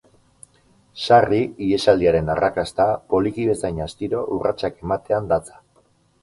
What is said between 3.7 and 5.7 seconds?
astiro urratsak ematean datza.